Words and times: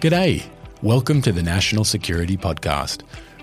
G'day. 0.00 0.48
Welcome 0.80 1.20
to 1.20 1.30
the 1.30 1.42
National 1.42 1.84
Security 1.84 2.38
Podcast, 2.38 3.02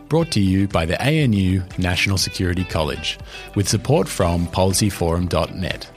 brought 0.10 0.32
to 0.32 0.40
you 0.40 0.68
by 0.68 0.88
the 0.88 1.00
ANU 1.00 1.62
National 1.78 2.18
Security 2.18 2.64
College, 2.64 3.20
with 3.54 3.70
support 3.70 4.10
from 4.10 4.48
policyforum.net. 4.48 5.92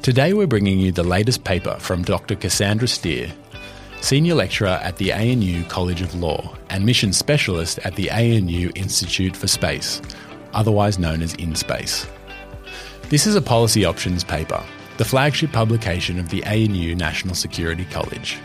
Today 0.00 0.32
we're 0.32 0.46
bringing 0.46 0.78
you 0.78 0.92
the 0.92 1.02
latest 1.02 1.42
paper 1.42 1.74
from 1.80 2.04
Dr. 2.04 2.36
Cassandra 2.36 2.86
Steer, 2.86 3.32
Senior 4.00 4.36
Lecturer 4.36 4.78
at 4.80 4.98
the 4.98 5.12
ANU 5.12 5.64
College 5.64 6.02
of 6.02 6.14
Law 6.14 6.56
and 6.68 6.86
Mission 6.86 7.12
Specialist 7.12 7.80
at 7.80 7.96
the 7.96 8.12
ANU 8.12 8.70
Institute 8.76 9.36
for 9.36 9.48
Space, 9.48 10.00
otherwise 10.52 11.00
known 11.00 11.20
as 11.20 11.34
InSpace. 11.34 12.08
This 13.08 13.26
is 13.26 13.34
a 13.34 13.42
policy 13.42 13.84
options 13.84 14.22
paper, 14.22 14.62
the 14.98 15.04
flagship 15.04 15.50
publication 15.50 16.20
of 16.20 16.28
the 16.28 16.44
ANU 16.44 16.94
National 16.94 17.34
Security 17.34 17.86
College. 17.86 18.38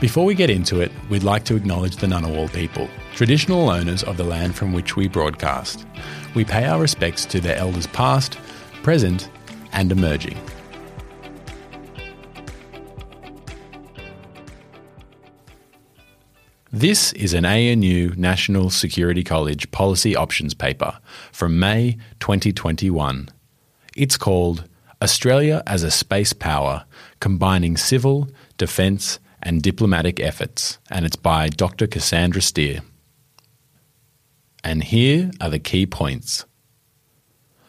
Before 0.00 0.24
we 0.24 0.34
get 0.34 0.50
into 0.50 0.80
it, 0.80 0.90
we'd 1.08 1.22
like 1.22 1.44
to 1.44 1.54
acknowledge 1.54 1.96
the 1.96 2.06
Ngunnawal 2.06 2.52
people, 2.52 2.88
traditional 3.14 3.70
owners 3.70 4.02
of 4.02 4.16
the 4.16 4.24
land 4.24 4.56
from 4.56 4.72
which 4.72 4.96
we 4.96 5.08
broadcast. 5.08 5.86
We 6.34 6.44
pay 6.44 6.64
our 6.66 6.80
respects 6.80 7.24
to 7.26 7.40
their 7.40 7.56
elders 7.56 7.86
past, 7.86 8.36
present, 8.82 9.30
and 9.72 9.92
emerging. 9.92 10.38
This 16.72 17.12
is 17.12 17.32
an 17.32 17.44
ANU 17.44 18.14
National 18.16 18.68
Security 18.68 19.22
College 19.22 19.70
policy 19.70 20.16
options 20.16 20.54
paper 20.54 20.98
from 21.30 21.60
May 21.60 21.98
2021. 22.18 23.28
It's 23.96 24.16
called 24.16 24.68
Australia 25.00 25.62
as 25.68 25.84
a 25.84 25.90
Space 25.90 26.32
Power 26.32 26.84
Combining 27.20 27.76
Civil, 27.76 28.28
Defence, 28.58 29.20
and 29.44 29.62
Diplomatic 29.62 30.18
Efforts, 30.18 30.78
and 30.90 31.04
it's 31.04 31.16
by 31.16 31.48
Dr. 31.48 31.86
Cassandra 31.86 32.42
Steer. 32.42 32.80
And 34.64 34.82
here 34.82 35.30
are 35.40 35.50
the 35.50 35.58
key 35.58 35.86
points. 35.86 36.46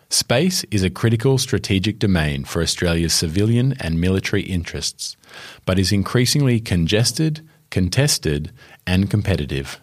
Space 0.09 0.63
is 0.71 0.81
a 0.81 0.89
critical 0.89 1.37
strategic 1.37 1.99
domain 1.99 2.45
for 2.45 2.61
Australia's 2.61 3.13
civilian 3.13 3.75
and 3.81 3.99
military 3.99 4.43
interests, 4.43 5.17
but 5.65 5.77
is 5.77 5.91
increasingly 5.91 6.59
congested, 6.61 7.45
contested, 7.69 8.51
and 8.87 9.09
competitive. 9.09 9.81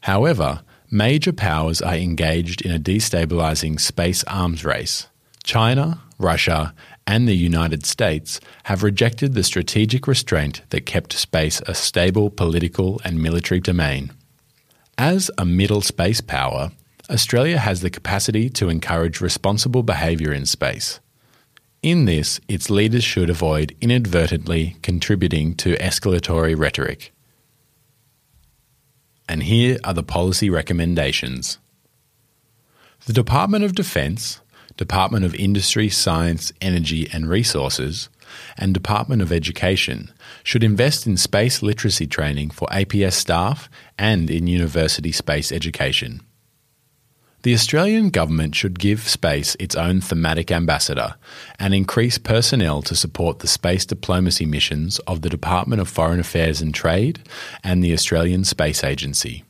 However, 0.00 0.60
major 0.90 1.32
powers 1.32 1.80
are 1.80 1.94
engaged 1.94 2.60
in 2.60 2.70
a 2.70 2.78
destabilising 2.78 3.80
space 3.80 4.24
arms 4.24 4.64
race. 4.64 5.06
China, 5.42 6.02
Russia, 6.18 6.74
and 7.08 7.26
the 7.26 7.34
United 7.34 7.86
States 7.86 8.38
have 8.64 8.82
rejected 8.82 9.32
the 9.32 9.42
strategic 9.42 10.06
restraint 10.06 10.60
that 10.68 10.84
kept 10.84 11.14
space 11.14 11.62
a 11.66 11.74
stable 11.74 12.28
political 12.28 13.00
and 13.02 13.22
military 13.22 13.60
domain. 13.60 14.12
As 14.98 15.30
a 15.38 15.46
middle 15.46 15.80
space 15.80 16.20
power, 16.20 16.70
Australia 17.08 17.56
has 17.56 17.80
the 17.80 17.88
capacity 17.88 18.50
to 18.50 18.68
encourage 18.68 19.22
responsible 19.22 19.82
behaviour 19.82 20.34
in 20.34 20.44
space. 20.44 21.00
In 21.82 22.04
this, 22.04 22.40
its 22.46 22.68
leaders 22.68 23.04
should 23.04 23.30
avoid 23.30 23.74
inadvertently 23.80 24.76
contributing 24.82 25.54
to 25.56 25.78
escalatory 25.78 26.54
rhetoric. 26.58 27.14
And 29.26 29.44
here 29.44 29.78
are 29.82 29.94
the 29.94 30.02
policy 30.02 30.50
recommendations. 30.50 31.58
The 33.06 33.14
Department 33.14 33.64
of 33.64 33.74
Defence, 33.74 34.40
Department 34.78 35.24
of 35.24 35.34
Industry, 35.34 35.90
Science, 35.90 36.52
Energy 36.62 37.08
and 37.12 37.28
Resources, 37.28 38.08
and 38.56 38.72
Department 38.72 39.20
of 39.20 39.32
Education 39.32 40.12
should 40.44 40.62
invest 40.62 41.06
in 41.06 41.16
space 41.16 41.62
literacy 41.62 42.06
training 42.06 42.50
for 42.50 42.68
APS 42.68 43.14
staff 43.14 43.68
and 43.98 44.30
in 44.30 44.46
university 44.46 45.12
space 45.12 45.50
education. 45.52 46.22
The 47.42 47.54
Australian 47.54 48.10
government 48.10 48.54
should 48.54 48.78
give 48.78 49.08
space 49.08 49.56
its 49.58 49.74
own 49.74 50.00
thematic 50.00 50.50
ambassador 50.50 51.14
and 51.58 51.74
increase 51.74 52.18
personnel 52.18 52.82
to 52.82 52.94
support 52.94 53.40
the 53.40 53.48
space 53.48 53.84
diplomacy 53.84 54.46
missions 54.46 55.00
of 55.00 55.22
the 55.22 55.28
Department 55.28 55.80
of 55.80 55.88
Foreign 55.88 56.20
Affairs 56.20 56.60
and 56.60 56.74
Trade 56.74 57.20
and 57.64 57.82
the 57.82 57.92
Australian 57.92 58.44
Space 58.44 58.84
Agency. 58.84 59.44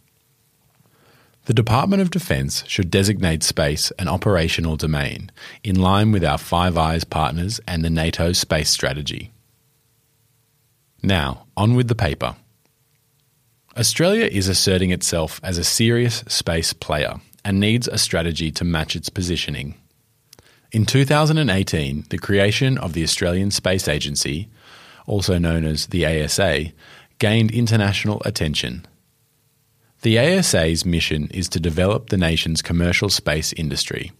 The 1.49 1.55
Department 1.55 2.03
of 2.03 2.11
Defence 2.11 2.63
should 2.67 2.91
designate 2.91 3.43
space 3.43 3.91
an 3.99 4.07
operational 4.07 4.77
domain, 4.77 5.31
in 5.65 5.81
line 5.81 6.13
with 6.13 6.23
our 6.23 6.37
Five 6.37 6.77
Eyes 6.77 7.05
partners 7.05 7.59
and 7.67 7.83
the 7.83 7.89
NATO 7.89 8.35
space 8.35 8.69
strategy. 8.69 9.33
Now, 11.03 11.47
on 11.57 11.75
with 11.75 11.89
the 11.89 11.95
paper. 11.95 12.37
Australia 13.79 14.27
is 14.27 14.47
asserting 14.47 14.91
itself 14.91 15.41
as 15.43 15.57
a 15.57 15.65
serious 15.65 16.23
space 16.29 16.75
player 16.75 17.15
and 17.47 17.59
needs 17.59 17.89
a 17.89 17.97
strategy 17.97 18.51
to 18.51 18.65
match 18.65 18.95
its 18.95 19.09
positioning. 19.09 19.75
In 20.71 20.85
2018, 20.85 22.05
the 22.11 22.19
creation 22.19 22.77
of 22.77 22.93
the 22.93 23.03
Australian 23.03 23.53
Space 23.53 23.89
Agency, 23.89 24.51
also 25.07 25.39
known 25.39 25.65
as 25.65 25.87
the 25.87 26.05
ASA, 26.05 26.73
gained 27.19 27.51
international 27.53 28.21
attention. 28.27 28.87
The 30.03 30.17
ASA's 30.17 30.87
mission 30.87 31.27
is 31.35 31.49
to 31.49 31.59
develop 31.59 32.09
the 32.09 32.17
nation's 32.17 32.63
commercial 32.63 33.11
space 33.11 33.53
industry. 33.55 34.13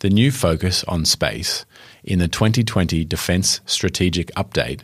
The 0.00 0.10
new 0.10 0.32
focus 0.32 0.82
on 0.84 1.04
space 1.04 1.64
in 2.02 2.18
the 2.18 2.26
2020 2.26 3.04
Defence 3.04 3.60
Strategic 3.66 4.34
Update, 4.34 4.80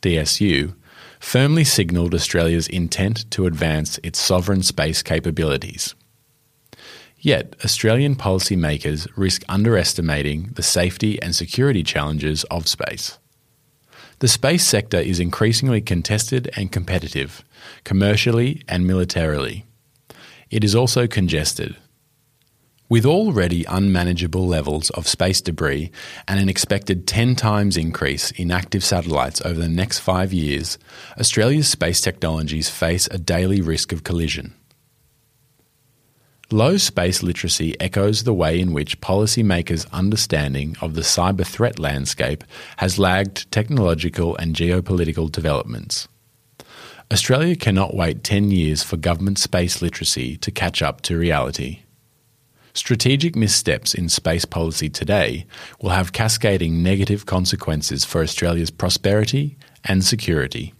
DSU, 0.00 0.74
firmly 1.20 1.64
signalled 1.64 2.14
Australia's 2.14 2.68
intent 2.68 3.30
to 3.32 3.44
advance 3.44 4.00
its 4.02 4.18
sovereign 4.18 4.62
space 4.62 5.02
capabilities. 5.02 5.94
Yet, 7.18 7.54
Australian 7.62 8.16
policymakers 8.16 9.06
risk 9.14 9.44
underestimating 9.46 10.52
the 10.54 10.62
safety 10.62 11.20
and 11.20 11.36
security 11.36 11.82
challenges 11.82 12.44
of 12.44 12.66
space. 12.66 13.19
The 14.20 14.28
space 14.28 14.66
sector 14.66 14.98
is 14.98 15.18
increasingly 15.18 15.80
contested 15.80 16.50
and 16.54 16.70
competitive, 16.70 17.42
commercially 17.84 18.62
and 18.68 18.86
militarily. 18.86 19.64
It 20.50 20.62
is 20.62 20.74
also 20.74 21.06
congested. 21.06 21.74
With 22.90 23.06
already 23.06 23.64
unmanageable 23.64 24.46
levels 24.46 24.90
of 24.90 25.08
space 25.08 25.40
debris 25.40 25.90
and 26.28 26.38
an 26.38 26.50
expected 26.50 27.06
10 27.06 27.34
times 27.34 27.78
increase 27.78 28.30
in 28.32 28.50
active 28.50 28.84
satellites 28.84 29.40
over 29.42 29.58
the 29.58 29.68
next 29.70 30.00
five 30.00 30.34
years, 30.34 30.76
Australia's 31.18 31.68
space 31.68 32.02
technologies 32.02 32.68
face 32.68 33.08
a 33.10 33.16
daily 33.16 33.62
risk 33.62 33.90
of 33.90 34.04
collision. 34.04 34.54
Low 36.52 36.78
space 36.78 37.22
literacy 37.22 37.80
echoes 37.80 38.24
the 38.24 38.34
way 38.34 38.58
in 38.58 38.72
which 38.72 39.00
policymakers' 39.00 39.88
understanding 39.92 40.76
of 40.80 40.94
the 40.94 41.02
cyber 41.02 41.46
threat 41.46 41.78
landscape 41.78 42.42
has 42.78 42.98
lagged 42.98 43.48
technological 43.52 44.36
and 44.36 44.56
geopolitical 44.56 45.30
developments. 45.30 46.08
Australia 47.12 47.54
cannot 47.54 47.94
wait 47.94 48.24
10 48.24 48.50
years 48.50 48.82
for 48.82 48.96
government 48.96 49.38
space 49.38 49.80
literacy 49.80 50.36
to 50.38 50.50
catch 50.50 50.82
up 50.82 51.02
to 51.02 51.16
reality. 51.16 51.82
Strategic 52.74 53.36
missteps 53.36 53.94
in 53.94 54.08
space 54.08 54.44
policy 54.44 54.88
today 54.88 55.46
will 55.80 55.90
have 55.90 56.12
cascading 56.12 56.82
negative 56.82 57.26
consequences 57.26 58.04
for 58.04 58.22
Australia's 58.22 58.72
prosperity 58.72 59.56
and 59.84 60.04
security. 60.04 60.74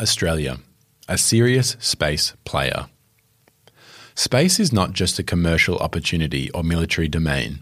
Australia, 0.00 0.60
a 1.08 1.18
serious 1.18 1.76
space 1.78 2.32
player. 2.46 2.86
Space 4.14 4.60
is 4.60 4.72
not 4.72 4.92
just 4.92 5.18
a 5.18 5.24
commercial 5.24 5.78
opportunity 5.78 6.50
or 6.52 6.62
military 6.62 7.08
domain. 7.08 7.60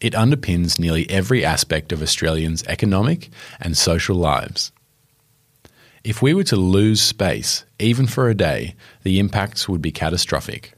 It 0.00 0.12
underpins 0.12 0.78
nearly 0.78 1.08
every 1.10 1.44
aspect 1.44 1.90
of 1.90 2.02
Australians' 2.02 2.62
economic 2.68 3.30
and 3.60 3.76
social 3.76 4.16
lives. 4.16 4.70
If 6.04 6.20
we 6.20 6.34
were 6.34 6.44
to 6.44 6.56
lose 6.56 7.00
space, 7.00 7.64
even 7.78 8.06
for 8.06 8.28
a 8.28 8.34
day, 8.34 8.76
the 9.02 9.18
impacts 9.18 9.68
would 9.68 9.80
be 9.80 9.90
catastrophic. 9.90 10.74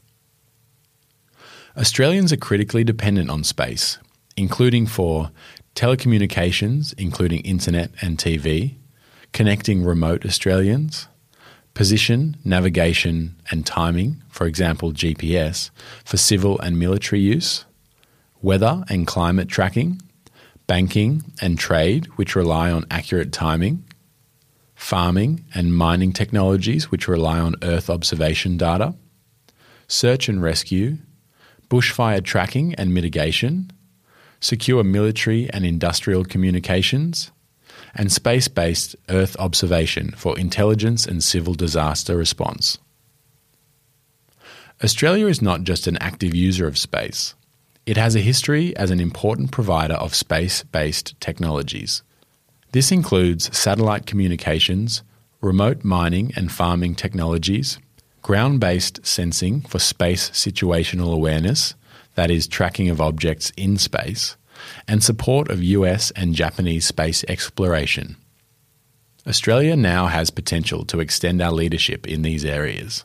Australians 1.77 2.33
are 2.33 2.37
critically 2.37 2.83
dependent 2.83 3.29
on 3.29 3.43
space, 3.43 3.99
including 4.35 4.87
for 4.87 5.29
telecommunications, 5.75 6.93
including 6.97 7.41
internet 7.41 7.91
and 8.01 8.17
TV, 8.17 8.75
connecting 9.31 9.83
remote 9.83 10.25
Australians, 10.25 11.07
position, 11.77 12.35
navigation, 12.43 13.35
and 13.51 13.63
timing, 13.63 14.19
for 14.29 14.47
example, 14.47 14.91
GPS, 14.91 15.69
for 16.03 16.17
civil 16.17 16.59
and 16.61 16.79
military 16.79 17.21
use, 17.21 17.65
weather 18.41 18.83
and 18.89 19.05
climate 19.05 19.47
tracking, 19.47 20.01
banking 20.65 21.23
and 21.39 21.59
trade, 21.59 22.07
which 22.17 22.35
rely 22.35 22.71
on 22.71 22.83
accurate 22.89 23.31
timing, 23.31 23.83
farming 24.73 25.45
and 25.53 25.75
mining 25.75 26.11
technologies, 26.11 26.89
which 26.89 27.07
rely 27.07 27.39
on 27.39 27.53
Earth 27.61 27.91
observation 27.91 28.57
data, 28.57 28.95
search 29.87 30.27
and 30.27 30.41
rescue, 30.41 30.97
bushfire 31.69 32.23
tracking 32.23 32.73
and 32.73 32.91
mitigation, 32.91 33.69
secure 34.39 34.83
military 34.83 35.47
and 35.51 35.63
industrial 35.63 36.25
communications, 36.25 37.29
and 37.97 38.11
space 38.11 38.47
based 38.47 38.95
Earth 39.09 39.35
observation 39.39 40.11
for 40.11 40.37
intelligence 40.37 41.05
and 41.05 41.23
civil 41.23 41.53
disaster 41.53 42.15
response. 42.15 42.77
Australia 44.83 45.27
is 45.27 45.41
not 45.41 45.63
just 45.63 45.87
an 45.87 45.97
active 45.97 46.35
user 46.35 46.67
of 46.67 46.77
space, 46.77 47.35
it 47.87 47.97
has 47.97 48.15
a 48.15 48.19
history 48.19 48.75
as 48.77 48.91
an 48.91 48.99
important 48.99 49.51
provider 49.51 49.95
of 49.95 50.13
space 50.13 50.63
based 50.63 51.19
technologies. 51.19 52.03
This 52.73 52.91
includes 52.91 53.55
satellite 53.57 54.05
communications, 54.05 55.03
remote 55.41 55.83
mining 55.83 56.31
and 56.35 56.51
farming 56.51 56.95
technologies, 56.95 57.79
ground 58.21 58.59
based 58.59 59.05
sensing 59.05 59.61
for 59.61 59.79
space 59.79 60.29
situational 60.31 61.13
awareness, 61.13 61.75
that 62.15 62.29
is, 62.29 62.45
tracking 62.45 62.89
of 62.89 62.99
objects 62.99 63.51
in 63.55 63.77
space, 63.77 64.35
and 64.87 65.03
support 65.03 65.49
of 65.49 65.63
US 65.63 66.11
and 66.11 66.35
Japanese 66.35 66.85
space 66.85 67.23
exploration. 67.27 68.15
Australia 69.27 69.75
now 69.75 70.07
has 70.07 70.29
potential 70.29 70.85
to 70.85 70.99
extend 70.99 71.41
our 71.41 71.51
leadership 71.51 72.07
in 72.07 72.21
these 72.21 72.45
areas. 72.45 73.03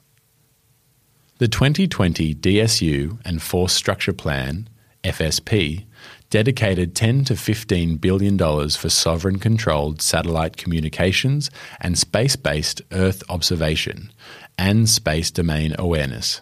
The 1.38 1.48
2020 1.48 2.34
DSU 2.36 3.18
and 3.24 3.42
Force 3.42 3.72
Structure 3.72 4.12
Plan, 4.12 4.68
FSP, 5.02 5.84
dedicated 6.30 6.94
10 6.94 7.24
to 7.24 7.36
15 7.36 7.96
billion 7.96 8.36
dollars 8.36 8.76
for 8.76 8.88
sovereign 8.88 9.38
controlled 9.38 10.00
satellite 10.00 10.56
communications 10.56 11.50
and 11.80 11.98
space-based 11.98 12.80
earth 12.92 13.22
observation 13.28 14.10
and 14.56 14.88
space 14.88 15.30
domain 15.30 15.74
awareness. 15.78 16.40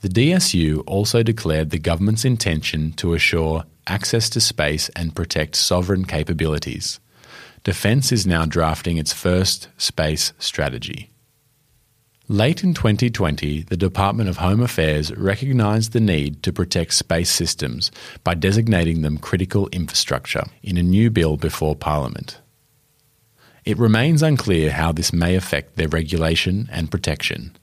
The 0.00 0.08
DSU 0.08 0.82
also 0.86 1.22
declared 1.22 1.70
the 1.70 1.78
government's 1.78 2.24
intention 2.24 2.92
to 2.94 3.14
assure 3.14 3.64
access 3.86 4.28
to 4.30 4.40
space 4.40 4.88
and 4.90 5.14
protect 5.14 5.56
sovereign 5.56 6.04
capabilities. 6.04 7.00
Defence 7.64 8.12
is 8.12 8.26
now 8.26 8.44
drafting 8.44 8.96
its 8.96 9.12
first 9.12 9.68
space 9.76 10.32
strategy. 10.38 11.10
Late 12.28 12.64
in 12.64 12.74
2020, 12.74 13.62
the 13.62 13.76
Department 13.76 14.28
of 14.28 14.38
Home 14.38 14.60
Affairs 14.60 15.14
recognised 15.14 15.92
the 15.92 16.00
need 16.00 16.42
to 16.42 16.52
protect 16.52 16.94
space 16.94 17.30
systems 17.30 17.92
by 18.24 18.34
designating 18.34 19.02
them 19.02 19.16
critical 19.16 19.68
infrastructure 19.68 20.42
in 20.62 20.76
a 20.76 20.82
new 20.82 21.08
bill 21.08 21.36
before 21.36 21.76
Parliament. 21.76 22.40
It 23.64 23.78
remains 23.78 24.22
unclear 24.22 24.72
how 24.72 24.90
this 24.92 25.12
may 25.12 25.36
affect 25.36 25.76
their 25.76 25.88
regulation 25.88 26.68
and 26.72 26.90
protection. 26.90 27.56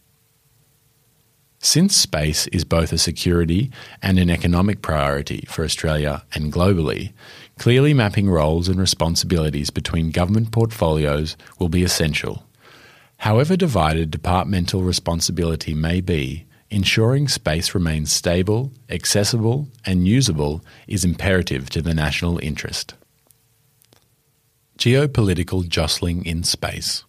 Since 1.65 1.95
space 1.95 2.45
is 2.47 2.65
both 2.65 2.91
a 2.91 2.97
security 2.97 3.71
and 4.01 4.19
an 4.19 4.29
economic 4.29 4.81
priority 4.81 5.45
for 5.47 5.63
Australia 5.63 6.25
and 6.33 6.51
globally, 6.51 7.13
clearly 7.57 7.93
mapping 7.93 8.29
roles 8.29 8.67
and 8.67 8.77
responsibilities 8.77 9.69
between 9.69 10.11
government 10.11 10.51
portfolios 10.51 11.37
will 11.59 11.69
be 11.69 11.81
essential. 11.81 12.45
However 13.19 13.55
divided 13.55 14.11
departmental 14.11 14.83
responsibility 14.83 15.73
may 15.73 16.01
be, 16.01 16.47
ensuring 16.69 17.29
space 17.29 17.73
remains 17.73 18.11
stable, 18.11 18.73
accessible, 18.89 19.69
and 19.85 20.05
usable 20.05 20.65
is 20.85 21.05
imperative 21.05 21.69
to 21.69 21.81
the 21.81 21.93
national 21.93 22.39
interest. 22.39 22.93
Geopolitical 24.77 25.65
jostling 25.65 26.25
in 26.25 26.43
space. 26.43 27.05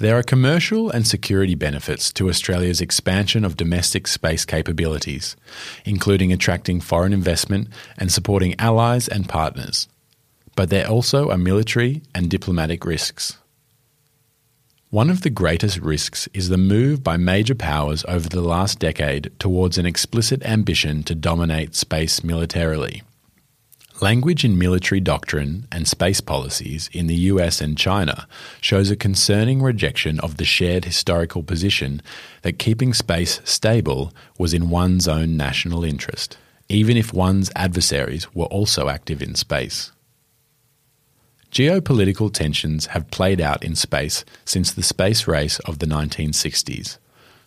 There 0.00 0.16
are 0.16 0.22
commercial 0.22 0.88
and 0.88 1.06
security 1.06 1.54
benefits 1.54 2.10
to 2.14 2.30
Australia's 2.30 2.80
expansion 2.80 3.44
of 3.44 3.58
domestic 3.58 4.06
space 4.06 4.46
capabilities, 4.46 5.36
including 5.84 6.32
attracting 6.32 6.80
foreign 6.80 7.12
investment 7.12 7.68
and 7.98 8.10
supporting 8.10 8.58
allies 8.58 9.08
and 9.08 9.28
partners. 9.28 9.88
But 10.56 10.70
there 10.70 10.88
also 10.88 11.28
are 11.28 11.36
military 11.36 12.00
and 12.14 12.30
diplomatic 12.30 12.86
risks. 12.86 13.36
One 14.88 15.10
of 15.10 15.20
the 15.20 15.28
greatest 15.28 15.76
risks 15.76 16.30
is 16.32 16.48
the 16.48 16.56
move 16.56 17.04
by 17.04 17.18
major 17.18 17.54
powers 17.54 18.02
over 18.08 18.26
the 18.26 18.40
last 18.40 18.78
decade 18.78 19.30
towards 19.38 19.76
an 19.76 19.84
explicit 19.84 20.42
ambition 20.46 21.02
to 21.02 21.14
dominate 21.14 21.74
space 21.74 22.24
militarily. 22.24 23.02
Language 24.02 24.46
in 24.46 24.56
military 24.56 24.98
doctrine 24.98 25.66
and 25.70 25.86
space 25.86 26.22
policies 26.22 26.88
in 26.90 27.06
the 27.06 27.28
US 27.32 27.60
and 27.60 27.76
China 27.76 28.26
shows 28.62 28.90
a 28.90 28.96
concerning 28.96 29.60
rejection 29.60 30.18
of 30.20 30.38
the 30.38 30.46
shared 30.46 30.86
historical 30.86 31.42
position 31.42 32.00
that 32.40 32.58
keeping 32.58 32.94
space 32.94 33.42
stable 33.44 34.14
was 34.38 34.54
in 34.54 34.70
one's 34.70 35.06
own 35.06 35.36
national 35.36 35.84
interest, 35.84 36.38
even 36.70 36.96
if 36.96 37.12
one's 37.12 37.50
adversaries 37.54 38.34
were 38.34 38.46
also 38.46 38.88
active 38.88 39.20
in 39.20 39.34
space. 39.34 39.92
Geopolitical 41.50 42.32
tensions 42.32 42.86
have 42.86 43.10
played 43.10 43.40
out 43.40 43.62
in 43.62 43.76
space 43.76 44.24
since 44.46 44.72
the 44.72 44.82
space 44.82 45.26
race 45.26 45.58
of 45.60 45.78
the 45.78 45.86
1960s. 45.86 46.96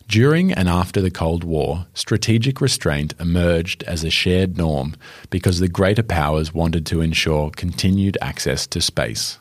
During 0.08 0.52
and 0.52 0.68
after 0.68 1.00
the 1.00 1.10
Cold 1.10 1.44
War, 1.44 1.86
strategic 1.94 2.60
restraint 2.60 3.14
emerged 3.18 3.82
as 3.84 4.04
a 4.04 4.10
shared 4.10 4.58
norm 4.58 4.96
because 5.30 5.60
the 5.60 5.68
greater 5.68 6.02
powers 6.02 6.52
wanted 6.52 6.84
to 6.86 7.00
ensure 7.00 7.50
continued 7.50 8.18
access 8.20 8.66
to 8.68 8.80
space. 8.80 9.38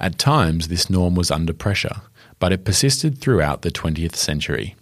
At 0.00 0.18
times, 0.18 0.68
this 0.68 0.90
norm 0.90 1.14
was 1.14 1.30
under 1.30 1.52
pressure, 1.52 2.02
but 2.38 2.52
it 2.52 2.64
persisted 2.64 3.18
throughout 3.18 3.62
the 3.62 3.70
20th 3.70 4.16
century. 4.16 4.74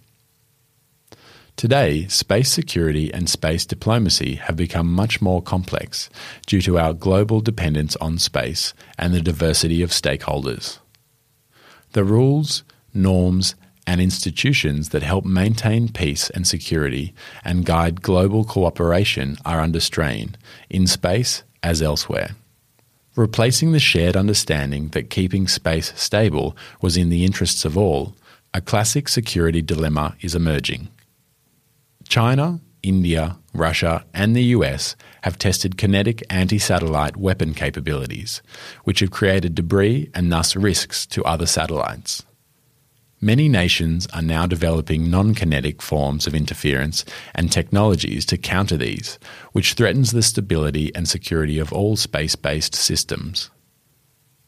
Today, 1.55 2.07
space 2.07 2.51
security 2.51 3.11
and 3.11 3.27
space 3.27 3.65
diplomacy 3.65 4.35
have 4.35 4.55
become 4.55 4.93
much 4.93 5.21
more 5.23 5.41
complex 5.41 6.07
due 6.45 6.61
to 6.61 6.77
our 6.77 6.93
global 6.93 7.41
dependence 7.41 7.95
on 7.95 8.19
space 8.19 8.75
and 8.97 9.11
the 9.11 9.21
diversity 9.21 9.81
of 9.81 9.89
stakeholders. 9.89 10.77
The 11.93 12.03
rules, 12.03 12.63
norms, 12.93 13.55
and 13.87 14.01
institutions 14.01 14.89
that 14.89 15.01
help 15.01 15.25
maintain 15.25 15.87
peace 15.87 16.29
and 16.31 16.45
security 16.45 17.13
and 17.43 17.65
guide 17.65 18.01
global 18.01 18.43
cooperation 18.43 19.37
are 19.45 19.61
under 19.61 19.79
strain, 19.79 20.35
in 20.69 20.85
space 20.85 21.43
as 21.63 21.81
elsewhere. 21.81 22.35
Replacing 23.15 23.71
the 23.71 23.79
shared 23.79 24.15
understanding 24.15 24.89
that 24.89 25.09
keeping 25.09 25.47
space 25.47 25.91
stable 25.95 26.55
was 26.81 26.97
in 26.97 27.09
the 27.09 27.25
interests 27.25 27.65
of 27.65 27.77
all, 27.77 28.13
a 28.53 28.61
classic 28.61 29.07
security 29.07 29.61
dilemma 29.61 30.15
is 30.21 30.35
emerging. 30.35 30.89
China, 32.07 32.59
India, 32.83 33.37
Russia, 33.53 34.05
and 34.13 34.35
the 34.35 34.43
US 34.55 34.95
have 35.23 35.39
tested 35.39 35.77
kinetic 35.77 36.23
anti 36.29 36.59
satellite 36.59 37.17
weapon 37.17 37.53
capabilities, 37.53 38.41
which 38.83 38.99
have 38.99 39.11
created 39.11 39.55
debris 39.55 40.09
and 40.13 40.31
thus 40.31 40.55
risks 40.55 41.05
to 41.07 41.23
other 41.23 41.45
satellites. 41.45 42.23
Many 43.19 43.49
nations 43.49 44.05
are 44.13 44.21
now 44.21 44.45
developing 44.45 45.09
non 45.09 45.33
kinetic 45.33 45.81
forms 45.81 46.27
of 46.27 46.35
interference 46.35 47.03
and 47.33 47.51
technologies 47.51 48.27
to 48.27 48.37
counter 48.37 48.77
these, 48.77 49.17
which 49.53 49.73
threatens 49.73 50.11
the 50.11 50.21
stability 50.21 50.93
and 50.93 51.09
security 51.09 51.57
of 51.57 51.73
all 51.73 51.95
space 51.95 52.35
based 52.35 52.75
systems. 52.75 53.49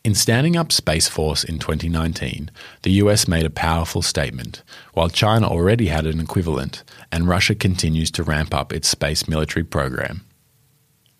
In 0.03 0.13
standing 0.13 0.55
up 0.55 0.71
Space 0.71 1.07
Force 1.07 1.43
in 1.43 1.57
2019, 1.57 2.51
the 2.83 2.91
US 2.91 3.27
made 3.27 3.45
a 3.45 3.49
powerful 3.49 4.03
statement, 4.03 4.61
while 4.93 5.09
China 5.09 5.47
already 5.47 5.87
had 5.87 6.05
an 6.05 6.19
equivalent, 6.19 6.83
and 7.11 7.27
Russia 7.27 7.55
continues 7.55 8.11
to 8.11 8.23
ramp 8.23 8.53
up 8.53 8.71
its 8.71 8.87
space 8.87 9.27
military 9.27 9.63
program. 9.63 10.25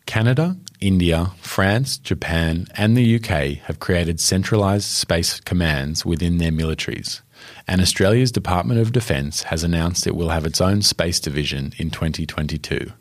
Canada, 0.05 0.55
India, 0.79 1.31
France, 1.41 1.97
Japan, 1.97 2.67
and 2.75 2.95
the 2.95 3.15
UK 3.15 3.63
have 3.65 3.79
created 3.79 4.19
centralised 4.19 4.85
space 4.85 5.39
commands 5.39 6.05
within 6.05 6.37
their 6.37 6.51
militaries 6.51 7.21
and 7.67 7.81
Australia's 7.81 8.31
Department 8.31 8.79
of 8.79 8.91
Defence 8.91 9.43
has 9.43 9.63
announced 9.63 10.07
it 10.07 10.15
will 10.15 10.29
have 10.29 10.45
its 10.45 10.61
own 10.61 10.81
space 10.81 11.19
division 11.19 11.73
in 11.77 11.89
2022. 11.89 12.91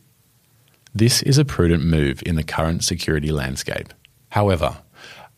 This 0.94 1.22
is 1.22 1.38
a 1.38 1.44
prudent 1.44 1.84
move 1.84 2.22
in 2.26 2.36
the 2.36 2.42
current 2.42 2.82
security 2.82 3.30
landscape. 3.30 3.92
However, 4.30 4.78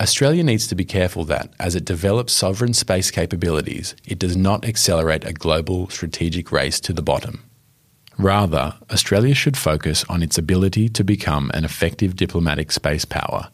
Australia 0.01 0.43
needs 0.43 0.67
to 0.69 0.75
be 0.75 0.85
careful 0.85 1.25
that, 1.25 1.53
as 1.61 1.75
it 1.75 1.85
develops 1.85 2.33
sovereign 2.33 2.73
space 2.73 3.11
capabilities, 3.11 3.95
it 4.07 4.19
does 4.19 4.37
not 4.37 4.65
accelerate 4.65 5.27
a 5.27 5.33
global 5.35 5.91
strategic 5.91 6.51
race 6.51 6.81
to 6.81 6.95
the 6.95 7.03
bottom. 7.03 7.50
Rather, 8.21 8.75
Australia 8.91 9.35
should 9.35 9.57
focus 9.57 10.05
on 10.11 10.23
its 10.23 10.37
ability 10.37 10.91
to 10.91 11.03
become 11.03 11.51
an 11.55 11.65
effective 11.65 12.17
diplomatic 12.17 12.71
space 12.71 13.07
power, 13.07 13.49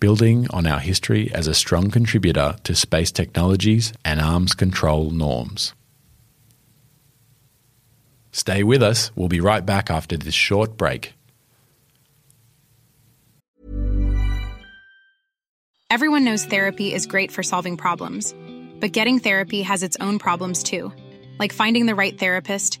building 0.00 0.48
on 0.50 0.66
our 0.66 0.80
history 0.80 1.32
as 1.32 1.46
a 1.46 1.54
strong 1.54 1.88
contributor 1.88 2.56
to 2.64 2.74
space 2.74 3.12
technologies 3.12 3.92
and 4.04 4.20
arms 4.20 4.54
control 4.54 5.12
norms. 5.12 5.72
Stay 8.32 8.64
with 8.64 8.82
us, 8.82 9.12
we'll 9.14 9.28
be 9.28 9.40
right 9.40 9.64
back 9.64 9.88
after 9.88 10.16
this 10.16 10.34
short 10.34 10.76
break. 10.76 11.14
Everyone 15.90 16.24
knows 16.24 16.44
therapy 16.44 16.92
is 16.92 17.06
great 17.06 17.30
for 17.30 17.44
solving 17.44 17.76
problems, 17.76 18.34
but 18.80 18.90
getting 18.90 19.20
therapy 19.20 19.62
has 19.62 19.84
its 19.84 19.96
own 20.00 20.18
problems 20.18 20.64
too, 20.64 20.92
like 21.38 21.52
finding 21.52 21.86
the 21.86 21.94
right 21.94 22.18
therapist, 22.18 22.80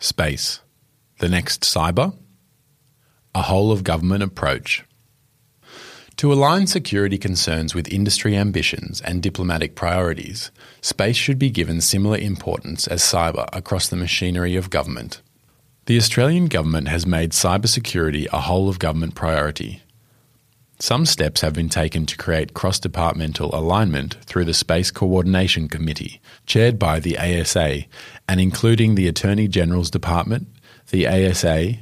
Space. 0.00 0.60
The 1.18 1.28
next 1.28 1.62
cyber? 1.62 2.16
A 3.34 3.42
whole 3.42 3.72
of 3.72 3.82
government 3.82 4.22
approach. 4.22 4.84
To 6.18 6.32
align 6.32 6.68
security 6.68 7.18
concerns 7.18 7.74
with 7.74 7.92
industry 7.92 8.36
ambitions 8.36 9.00
and 9.00 9.20
diplomatic 9.20 9.74
priorities, 9.74 10.52
space 10.80 11.16
should 11.16 11.38
be 11.38 11.50
given 11.50 11.80
similar 11.80 12.16
importance 12.16 12.86
as 12.86 13.02
cyber 13.02 13.48
across 13.52 13.88
the 13.88 13.96
machinery 13.96 14.54
of 14.54 14.70
government. 14.70 15.20
The 15.86 15.96
Australian 15.96 16.46
government 16.46 16.86
has 16.88 17.04
made 17.04 17.32
cybersecurity 17.32 18.26
a 18.32 18.42
whole 18.42 18.68
of 18.68 18.78
government 18.78 19.16
priority. 19.16 19.82
Some 20.80 21.06
steps 21.06 21.40
have 21.40 21.54
been 21.54 21.68
taken 21.68 22.06
to 22.06 22.16
create 22.16 22.54
cross 22.54 22.78
departmental 22.78 23.52
alignment 23.52 24.14
through 24.26 24.44
the 24.44 24.54
Space 24.54 24.92
Coordination 24.92 25.66
Committee, 25.66 26.20
chaired 26.46 26.78
by 26.78 27.00
the 27.00 27.18
ASA, 27.18 27.82
and 28.28 28.40
including 28.40 28.94
the 28.94 29.08
Attorney 29.08 29.48
General's 29.48 29.90
Department, 29.90 30.46
the 30.90 31.08
ASA, 31.08 31.78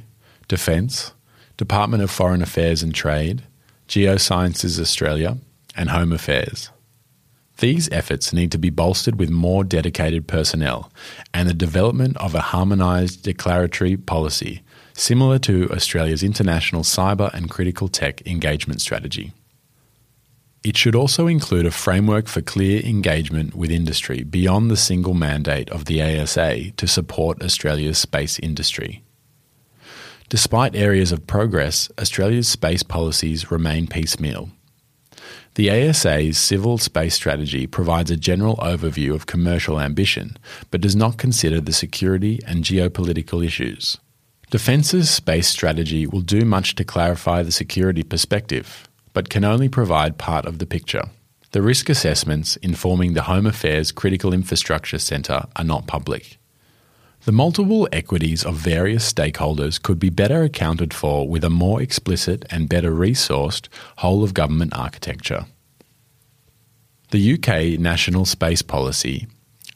Defence, 0.47 1.13
Department 1.57 2.01
of 2.01 2.09
Foreign 2.09 2.41
Affairs 2.41 2.81
and 2.81 2.93
Trade, 2.93 3.43
Geosciences 3.87 4.79
Australia, 4.79 5.37
and 5.75 5.91
Home 5.91 6.11
Affairs. 6.11 6.71
These 7.59 7.89
efforts 7.91 8.33
need 8.33 8.51
to 8.51 8.57
be 8.57 8.71
bolstered 8.71 9.19
with 9.19 9.29
more 9.29 9.63
dedicated 9.63 10.27
personnel 10.27 10.91
and 11.35 11.47
the 11.47 11.53
development 11.53 12.17
of 12.17 12.33
a 12.33 12.41
harmonised 12.41 13.23
declaratory 13.23 13.95
policy 13.95 14.63
similar 14.97 15.37
to 15.37 15.69
Australia's 15.71 16.23
international 16.23 16.81
cyber 16.81 17.31
and 17.33 17.49
critical 17.49 17.87
tech 17.87 18.25
engagement 18.25 18.81
strategy. 18.81 19.31
It 20.63 20.75
should 20.75 20.95
also 20.95 21.27
include 21.27 21.67
a 21.67 21.71
framework 21.71 22.27
for 22.27 22.41
clear 22.41 22.81
engagement 22.83 23.55
with 23.55 23.71
industry 23.71 24.23
beyond 24.23 24.69
the 24.69 24.75
single 24.75 25.13
mandate 25.13 25.69
of 25.69 25.85
the 25.85 26.01
ASA 26.01 26.71
to 26.71 26.87
support 26.87 27.43
Australia's 27.43 27.99
space 27.99 28.39
industry. 28.39 29.03
Despite 30.29 30.75
areas 30.75 31.11
of 31.11 31.27
progress, 31.27 31.89
Australia's 31.97 32.47
space 32.49 32.83
policies 32.83 33.49
remain 33.51 33.87
piecemeal. 33.87 34.49
The 35.53 35.69
ASA's 35.71 36.37
civil 36.37 36.77
space 36.79 37.15
strategy 37.15 37.65
provides 37.65 38.11
a 38.11 38.17
general 38.17 38.57
overview 38.57 39.13
of 39.13 39.25
commercial 39.25 39.79
ambition, 39.79 40.37
but 40.69 40.81
does 40.81 40.95
not 40.95 41.17
consider 41.17 41.61
the 41.61 41.71
security 41.71 42.39
and 42.45 42.63
geopolitical 42.63 43.45
issues. 43.45 43.97
Defence's 44.49 45.09
space 45.09 45.49
strategy 45.49 46.07
will 46.07 46.21
do 46.21 46.45
much 46.45 46.75
to 46.75 46.85
clarify 46.85 47.43
the 47.43 47.51
security 47.51 48.01
perspective, 48.01 48.87
but 49.11 49.29
can 49.29 49.43
only 49.43 49.67
provide 49.67 50.17
part 50.17 50.45
of 50.45 50.59
the 50.59 50.65
picture. 50.65 51.03
The 51.51 51.61
risk 51.61 51.89
assessments 51.89 52.55
informing 52.57 53.13
the 53.13 53.23
Home 53.23 53.45
Affairs 53.45 53.91
Critical 53.91 54.33
Infrastructure 54.33 54.99
Centre 54.99 55.47
are 55.57 55.65
not 55.65 55.85
public. 55.85 56.37
The 57.25 57.33
multiple 57.33 57.89
equities 57.91 58.45
of 58.45 58.55
various 58.55 59.11
stakeholders 59.11 59.81
could 59.81 59.99
be 59.99 60.09
better 60.09 60.43
accounted 60.43 60.93
for 60.93 61.27
with 61.27 61.43
a 61.43 61.49
more 61.49 61.81
explicit 61.81 62.45
and 62.49 62.69
better 62.69 62.91
resourced 62.93 63.67
whole 63.97 64.23
of 64.23 64.33
government 64.33 64.77
architecture. 64.77 65.45
The 67.11 67.33
UK 67.33 67.77
National 67.77 68.23
Space 68.23 68.61
Policy 68.61 69.27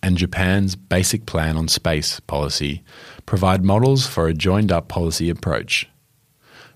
and 0.04 0.18
Japan's 0.18 0.76
Basic 0.76 1.26
Plan 1.26 1.58
on 1.58 1.68
Space 1.68 2.20
policy 2.22 2.84
provide 3.26 3.64
models 3.64 4.08
for 4.08 4.28
a 4.28 4.34
joined 4.34 4.72
up 4.72 4.88
policy 4.88 5.30
approach. 5.30 5.88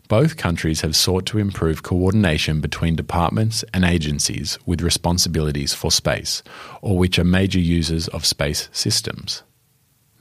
Both 0.08 0.38
countries 0.38 0.82
have 0.82 0.96
sought 0.96 1.26
to 1.28 1.40
improve 1.40 1.82
coordination 1.82 2.62
between 2.62 2.96
departments 2.96 3.64
and 3.74 3.84
agencies 3.84 4.60
with 4.66 4.82
responsibilities 4.82 5.74
for 5.74 5.92
space, 5.92 6.44
or 6.82 6.98
which 6.98 7.18
are 7.18 7.24
major 7.24 7.60
users 7.60 8.08
of 8.10 8.26
space 8.26 8.70
systems. 8.72 9.42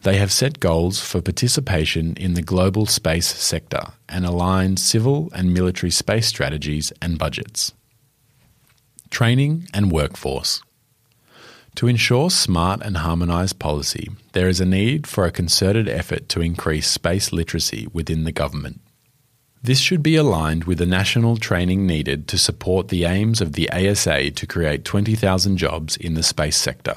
They 0.02 0.16
have 0.16 0.32
set 0.32 0.60
goals 0.60 1.00
for 1.00 1.20
participation 1.20 2.14
in 2.16 2.34
the 2.34 2.42
global 2.42 2.86
space 2.86 3.26
sector 3.26 3.82
and 4.08 4.24
aligned 4.24 4.78
civil 4.78 5.30
and 5.34 5.52
military 5.52 5.90
space 5.90 6.26
strategies 6.26 6.92
and 7.02 7.18
budgets. 7.18 7.72
Training 9.10 9.68
and 9.72 9.92
workforce. 9.92 10.62
To 11.76 11.88
ensure 11.88 12.30
smart 12.30 12.82
and 12.82 12.98
harmonised 12.98 13.58
policy, 13.58 14.10
there 14.32 14.48
is 14.48 14.60
a 14.60 14.64
need 14.64 15.06
for 15.08 15.24
a 15.24 15.32
concerted 15.32 15.88
effort 15.88 16.28
to 16.30 16.40
increase 16.40 16.86
space 16.86 17.32
literacy 17.32 17.88
within 17.92 18.24
the 18.24 18.32
government. 18.32 18.80
This 19.60 19.80
should 19.80 20.02
be 20.02 20.14
aligned 20.14 20.64
with 20.64 20.78
the 20.78 20.86
national 20.86 21.36
training 21.36 21.86
needed 21.86 22.28
to 22.28 22.38
support 22.38 22.88
the 22.88 23.04
aims 23.04 23.40
of 23.40 23.54
the 23.54 23.70
ASA 23.70 24.30
to 24.30 24.46
create 24.46 24.84
20,000 24.84 25.56
jobs 25.56 25.96
in 25.96 26.14
the 26.14 26.22
space 26.22 26.56
sector. 26.56 26.96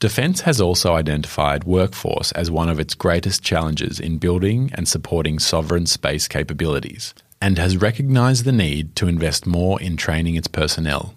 Defence 0.00 0.40
has 0.40 0.60
also 0.60 0.94
identified 0.94 1.62
workforce 1.62 2.32
as 2.32 2.50
one 2.50 2.68
of 2.68 2.80
its 2.80 2.94
greatest 2.94 3.44
challenges 3.44 4.00
in 4.00 4.18
building 4.18 4.70
and 4.74 4.88
supporting 4.88 5.38
sovereign 5.38 5.86
space 5.86 6.26
capabilities, 6.26 7.14
and 7.40 7.58
has 7.58 7.76
recognised 7.76 8.44
the 8.44 8.50
need 8.50 8.96
to 8.96 9.06
invest 9.06 9.46
more 9.46 9.80
in 9.80 9.96
training 9.96 10.34
its 10.34 10.48
personnel. 10.48 11.14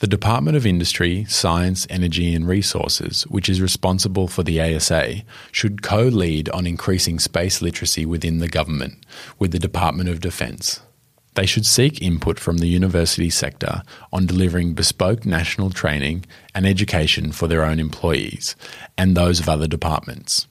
The 0.00 0.06
Department 0.06 0.56
of 0.56 0.64
Industry, 0.64 1.24
Science, 1.24 1.84
Energy 1.90 2.32
and 2.32 2.46
Resources, 2.46 3.24
which 3.24 3.48
is 3.48 3.60
responsible 3.60 4.28
for 4.28 4.44
the 4.44 4.60
ASA, 4.60 5.22
should 5.50 5.82
co 5.82 6.02
lead 6.02 6.48
on 6.50 6.68
increasing 6.68 7.18
space 7.18 7.60
literacy 7.60 8.06
within 8.06 8.38
the 8.38 8.46
government 8.46 9.04
with 9.40 9.50
the 9.50 9.58
Department 9.58 10.08
of 10.08 10.20
Defence. 10.20 10.80
They 11.34 11.46
should 11.46 11.66
seek 11.66 12.00
input 12.00 12.38
from 12.38 12.58
the 12.58 12.68
university 12.68 13.28
sector 13.28 13.82
on 14.12 14.26
delivering 14.26 14.74
bespoke 14.74 15.26
national 15.26 15.70
training 15.70 16.26
and 16.54 16.64
education 16.64 17.32
for 17.32 17.48
their 17.48 17.64
own 17.64 17.80
employees 17.80 18.54
and 18.96 19.16
those 19.16 19.40
of 19.40 19.48
other 19.48 19.66
departments. 19.66 20.46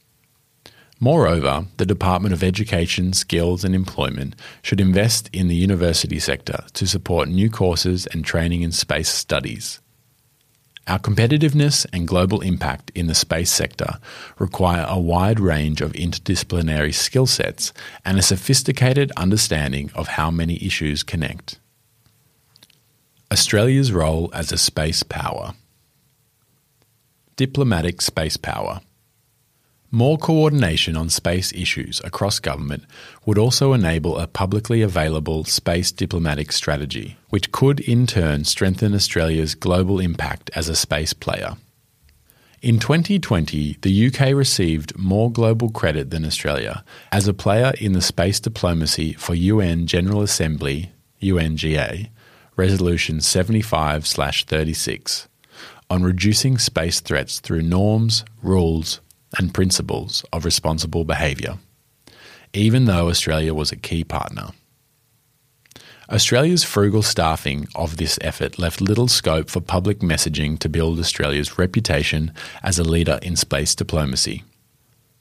Moreover, 0.99 1.67
the 1.77 1.85
Department 1.85 2.33
of 2.33 2.43
Education, 2.43 3.13
Skills 3.13 3.63
and 3.63 3.75
Employment 3.75 4.35
should 4.63 4.81
invest 4.81 5.29
in 5.31 5.47
the 5.47 5.55
university 5.55 6.17
sector 6.17 6.65
to 6.73 6.87
support 6.87 7.29
new 7.29 7.51
courses 7.51 8.07
and 8.07 8.25
training 8.25 8.63
in 8.63 8.71
space 8.71 9.09
studies. 9.09 9.79
Our 10.87 10.97
competitiveness 10.97 11.85
and 11.93 12.07
global 12.07 12.41
impact 12.41 12.91
in 12.95 13.07
the 13.07 13.13
space 13.13 13.51
sector 13.51 13.99
require 14.39 14.85
a 14.89 14.99
wide 14.99 15.39
range 15.39 15.81
of 15.81 15.91
interdisciplinary 15.93 16.93
skill 16.93 17.27
sets 17.27 17.73
and 18.03 18.17
a 18.17 18.23
sophisticated 18.23 19.11
understanding 19.17 19.91
of 19.93 20.07
how 20.07 20.31
many 20.31 20.55
issues 20.65 21.03
connect. 21.03 21.59
Australia's 23.31 23.91
role 23.91 24.31
as 24.33 24.51
a 24.51 24.57
space 24.57 25.03
power. 25.03 25.53
Diplomatic 27.35 28.01
space 28.01 28.37
power. 28.37 28.79
More 29.91 30.17
coordination 30.17 30.97
on 30.97 31.09
space 31.09 31.53
issues 31.53 32.01
across 32.03 32.39
government 32.39 32.83
would 33.25 33.37
also 33.37 33.71
enable 33.71 34.17
a 34.17 34.27
publicly 34.27 34.81
available 34.81 35.45
space 35.45 35.93
diplomatic 35.93 36.51
strategy, 36.51 37.15
which 37.29 37.53
could 37.53 37.79
in 37.79 38.05
turn 38.05 38.43
strengthen 38.43 38.93
Australia's 38.93 39.55
global 39.55 40.01
impact 40.01 40.51
as 40.55 40.67
a 40.67 40.75
space 40.75 41.13
player. 41.13 41.55
In 42.61 42.79
2020, 42.79 43.77
the 43.81 44.07
UK 44.07 44.35
received 44.35 44.97
more 44.97 45.31
global 45.31 45.69
credit 45.69 46.09
than 46.09 46.25
Australia 46.25 46.83
as 47.13 47.29
a 47.29 47.33
player 47.33 47.71
in 47.79 47.93
the 47.93 48.01
space 48.01 48.41
diplomacy 48.41 49.13
for 49.13 49.35
UN 49.35 49.87
General 49.87 50.21
Assembly 50.21 50.91
UNGA 51.21 52.09
Resolution 52.57 53.21
75 53.21 54.05
36 54.05 55.27
on 55.89 56.03
reducing 56.03 56.57
space 56.57 56.99
threats 56.99 57.39
through 57.39 57.61
norms, 57.61 58.25
rules, 58.41 58.99
and 59.37 59.53
principles 59.53 60.25
of 60.33 60.45
responsible 60.45 61.05
behaviour, 61.05 61.57
even 62.53 62.85
though 62.85 63.09
Australia 63.09 63.53
was 63.53 63.71
a 63.71 63.75
key 63.75 64.03
partner. 64.03 64.49
Australia's 66.09 66.63
frugal 66.63 67.03
staffing 67.03 67.67
of 67.75 67.97
this 67.97 68.17
effort 68.21 68.57
left 68.57 68.79
little 68.79 69.09
scope 69.09 69.49
for 69.49 69.59
public 69.59 69.99
messaging 69.99 70.57
to 70.57 70.69
build 70.69 70.99
Australia's 70.99 71.59
reputation 71.59 72.31
as 72.63 72.79
a 72.79 72.83
leader 72.83 73.19
in 73.21 73.35
space 73.35 73.75
diplomacy. 73.75 74.43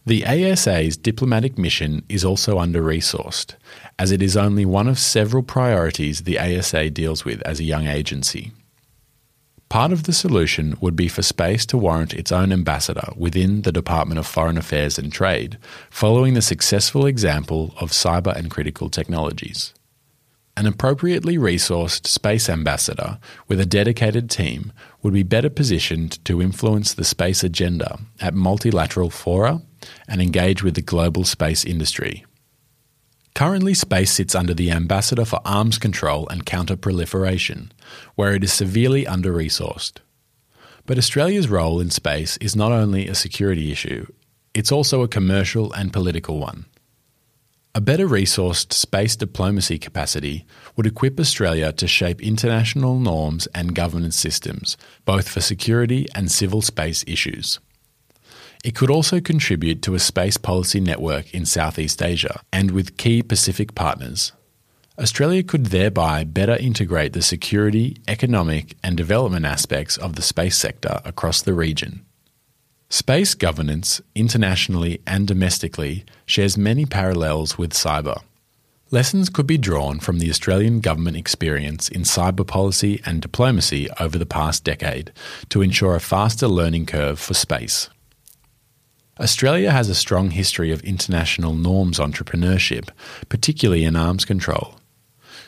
The 0.07 0.25
ASA's 0.25 0.97
diplomatic 0.97 1.59
mission 1.59 2.05
is 2.09 2.25
also 2.25 2.61
under 2.61 2.81
resourced, 2.81 3.57
as 3.99 4.13
it 4.13 4.23
is 4.23 4.37
only 4.37 4.65
one 4.65 4.87
of 4.87 5.01
several 5.01 5.43
priorities 5.43 6.23
the 6.23 6.39
ASA 6.39 6.91
deals 6.91 7.25
with 7.25 7.43
as 7.43 7.59
a 7.59 7.65
young 7.65 7.89
agency. 7.89 8.53
Part 9.77 9.93
of 9.93 10.05
the 10.05 10.15
solution 10.15 10.75
would 10.81 10.97
be 10.97 11.07
for 11.07 11.21
space 11.21 11.67
to 11.67 11.77
warrant 11.77 12.15
its 12.15 12.33
own 12.33 12.51
ambassador 12.51 13.11
within 13.15 13.61
the 13.61 13.73
Department 13.73 14.19
of 14.19 14.27
Foreign 14.27 14.57
Affairs 14.57 14.99
and 14.99 15.13
Trade, 15.13 15.59
following 15.91 16.33
the 16.33 16.41
successful 16.41 17.05
example 17.05 17.75
of 17.79 17.91
cyber 17.91 18.35
and 18.35 18.51
critical 18.51 18.89
technologies. 18.89 19.75
An 20.57 20.67
appropriately 20.67 21.37
resourced 21.37 22.07
space 22.07 22.49
ambassador 22.49 23.19
with 23.49 23.61
a 23.61 23.67
dedicated 23.67 24.31
team 24.31 24.73
would 25.03 25.13
be 25.13 25.23
better 25.23 25.51
positioned 25.51 26.25
to 26.25 26.41
influence 26.41 26.95
the 26.95 27.05
space 27.05 27.45
agenda 27.45 27.99
at 28.19 28.33
multilateral 28.33 29.11
fora 29.11 29.61
and 30.09 30.23
engage 30.23 30.63
with 30.63 30.73
the 30.73 30.81
global 30.81 31.25
space 31.25 31.67
industry. 31.67 32.25
Currently, 33.37 33.75
space 33.75 34.13
sits 34.13 34.35
under 34.35 34.55
the 34.55 34.71
Ambassador 34.71 35.27
for 35.27 35.43
Arms 35.45 35.77
Control 35.77 36.27
and 36.31 36.47
Counter-Proliferation, 36.47 37.71
where 38.15 38.35
it 38.35 38.43
is 38.43 38.51
severely 38.51 39.07
under 39.07 39.31
resourced. 39.31 39.99
But 40.87 40.97
Australia's 40.97 41.47
role 41.47 41.79
in 41.79 41.91
space 41.91 42.39
is 42.39 42.57
not 42.57 42.73
only 42.73 43.07
a 43.07 43.15
security 43.15 43.71
issue, 43.71 44.07
it's 44.55 44.73
also 44.73 45.03
a 45.03 45.09
commercial 45.09 45.71
and 45.75 45.93
political 45.93 46.39
one. 46.39 46.65
A 47.75 47.81
better 47.83 48.09
resourced 48.09 48.73
space 48.73 49.17
diplomacy 49.17 49.79
capacity 49.79 50.47
would 50.75 50.87
equip 50.87 51.21
Australia 51.21 51.73
to 51.73 51.87
shape 51.87 52.23
international 52.23 52.99
norms 52.99 53.49
and 53.49 53.75
governance 53.75 54.17
systems, 54.17 54.79
both 55.05 55.29
for 55.29 55.43
security 55.43 56.07
and 56.15 56.31
civil 56.31 56.63
space 56.63 57.05
issues. 57.07 57.61
It 58.65 58.75
could 58.75 58.91
also 58.91 59.21
contribute 59.21 59.83
to 59.83 59.95
a 59.95 59.99
space 59.99 60.37
policy 60.37 60.81
network 60.81 61.33
in 61.35 61.47
Southeast 61.47 62.03
Asia 62.03 62.41
and 62.53 62.71
with 62.71 62.97
key 62.97 63.23
Pacific 63.23 63.75
partners. 63.75 64.33
Australia 64.99 65.43
could 65.43 65.67
thereby 65.67 66.25
better 66.25 66.57
integrate 66.57 67.13
the 67.13 67.21
security, 67.21 67.99
economic, 68.09 68.77
and 68.83 68.97
development 68.97 69.45
aspects 69.45 69.97
of 69.99 70.17
the 70.17 70.23
space 70.23 70.57
sector 70.57 71.01
across 71.05 71.43
the 71.43 71.53
region. 71.53 72.05
Space 72.89 73.35
governance, 73.35 74.01
internationally 74.15 75.01
and 75.07 75.27
domestically, 75.27 76.05
shares 76.25 76.57
many 76.57 76.87
parallels 76.87 77.59
with 77.59 77.73
cyber. 77.73 78.23
Lessons 78.93 79.29
could 79.29 79.49
be 79.49 79.59
drawn 79.59 79.99
from 79.99 80.21
the 80.21 80.31
Australian 80.31 80.79
government 80.79 81.17
experience 81.17 81.89
in 81.89 82.03
cyber 82.03 82.47
policy 82.47 83.03
and 83.05 83.21
diplomacy 83.21 83.89
over 83.99 84.17
the 84.17 84.25
past 84.25 84.63
decade 84.63 85.13
to 85.49 85.61
ensure 85.61 85.97
a 85.97 86.01
faster 86.01 86.47
learning 86.47 86.87
curve 86.87 87.19
for 87.19 87.35
space. 87.35 87.91
Australia 89.19 89.71
has 89.71 89.89
a 89.89 89.95
strong 89.95 90.31
history 90.31 90.71
of 90.71 90.83
international 90.83 91.55
norms 91.55 91.99
entrepreneurship, 91.99 92.91
particularly 93.31 93.83
in 93.83 93.97
arms 93.97 94.27
control. 94.27 94.75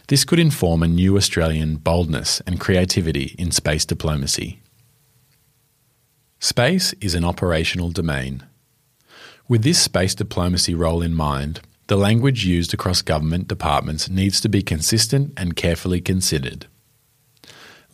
This 0.06 0.24
could 0.24 0.38
inform 0.38 0.82
a 0.82 0.88
new 0.88 1.18
Australian 1.18 1.76
boldness 1.76 2.40
and 2.46 2.58
creativity 2.58 3.34
in 3.38 3.50
space 3.50 3.84
diplomacy. 3.84 4.62
Space 6.40 6.94
is 6.94 7.14
an 7.14 7.26
operational 7.26 7.90
domain. 7.90 8.46
With 9.48 9.64
this 9.64 9.78
space 9.78 10.14
diplomacy 10.14 10.74
role 10.74 11.02
in 11.02 11.14
mind, 11.14 11.60
the 11.88 11.96
language 11.96 12.46
used 12.46 12.72
across 12.72 13.02
government 13.02 13.48
departments 13.48 14.08
needs 14.08 14.40
to 14.40 14.48
be 14.48 14.62
consistent 14.62 15.34
and 15.36 15.56
carefully 15.56 16.00
considered. 16.00 16.68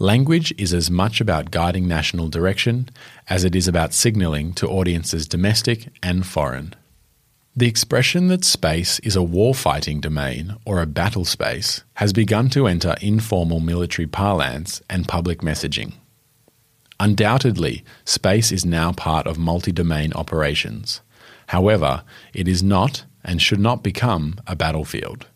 Language 0.00 0.52
is 0.58 0.74
as 0.74 0.90
much 0.90 1.20
about 1.20 1.52
guiding 1.52 1.86
national 1.86 2.28
direction 2.28 2.88
as 3.28 3.44
it 3.44 3.54
is 3.54 3.68
about 3.68 3.94
signalling 3.94 4.52
to 4.54 4.66
audiences 4.66 5.28
domestic 5.28 5.88
and 6.02 6.26
foreign. 6.26 6.74
The 7.54 7.68
expression 7.68 8.26
that 8.26 8.44
space 8.44 8.98
is 9.00 9.14
a 9.14 9.20
warfighting 9.20 10.00
domain 10.00 10.56
or 10.66 10.82
a 10.82 10.86
battle 10.86 11.24
space 11.24 11.84
has 11.94 12.12
begun 12.12 12.50
to 12.50 12.66
enter 12.66 12.96
informal 13.00 13.60
military 13.60 14.08
parlance 14.08 14.82
and 14.90 15.06
public 15.06 15.42
messaging. 15.42 15.92
Undoubtedly, 16.98 17.84
space 18.04 18.50
is 18.50 18.64
now 18.64 18.90
part 18.90 19.28
of 19.28 19.38
multi 19.38 19.70
domain 19.70 20.12
operations. 20.14 21.02
However, 21.48 22.02
it 22.32 22.48
is 22.48 22.64
not 22.64 23.04
and 23.22 23.40
should 23.40 23.60
not 23.60 23.84
become 23.84 24.40
a 24.48 24.56
battlefield. 24.56 25.28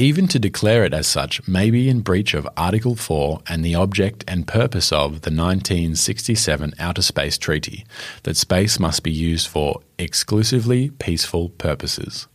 Even 0.00 0.28
to 0.28 0.38
declare 0.38 0.84
it 0.84 0.94
as 0.94 1.08
such 1.08 1.46
may 1.48 1.72
be 1.72 1.88
in 1.88 2.02
breach 2.02 2.32
of 2.32 2.48
Article 2.56 2.94
4 2.94 3.42
and 3.48 3.64
the 3.64 3.74
object 3.74 4.24
and 4.28 4.46
purpose 4.46 4.92
of 4.92 5.22
the 5.22 5.32
1967 5.32 6.72
Outer 6.78 7.02
Space 7.02 7.36
Treaty 7.36 7.84
that 8.22 8.36
space 8.36 8.78
must 8.78 9.02
be 9.02 9.10
used 9.10 9.48
for 9.48 9.80
exclusively 9.98 10.90
peaceful 10.90 11.48
purposes. 11.48 12.28